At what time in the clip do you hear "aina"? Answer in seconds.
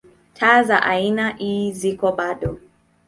0.83-1.35